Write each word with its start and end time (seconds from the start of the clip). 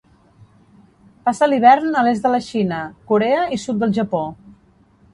Passa 1.29 1.49
l'hivern 1.51 1.99
a 2.01 2.05
l'est 2.09 2.25
de 2.25 2.33
la 2.37 2.41
Xina, 2.49 2.81
Corea 3.13 3.47
i 3.59 3.63
sud 3.69 3.83
del 3.85 3.99
Japó. 4.01 4.27